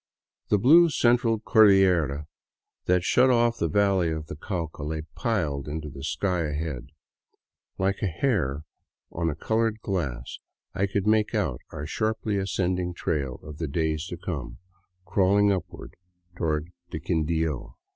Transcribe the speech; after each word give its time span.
The 0.49 0.57
blue 0.57 0.89
Central 0.89 1.37
Cordillera 1.39 2.25
that 2.85 3.03
shut 3.03 3.29
off 3.29 3.59
the 3.59 3.67
valley 3.69 4.09
of 4.09 4.25
the 4.25 4.35
Cauca 4.35 4.81
lay 4.83 5.03
piled 5.13 5.67
into 5.67 5.89
the 5.91 6.03
sky 6.03 6.39
ahead. 6.45 6.87
Like 7.77 8.01
a 8.01 8.07
hair 8.07 8.63
on 9.11 9.29
a 9.29 9.35
colored 9.35 9.79
glass, 9.81 10.39
I 10.73 10.87
could 10.87 11.05
make 11.05 11.35
out 11.35 11.61
our 11.71 11.85
sharply 11.85 12.37
ascending 12.37 12.95
trail 12.95 13.39
of 13.43 13.59
the 13.59 13.67
days 13.67 14.07
to 14.07 14.17
come 14.17 14.57
crawling 15.05 15.51
upward 15.51 15.95
toward 16.35 16.71
the 16.89 16.99
Quindio. 16.99 17.75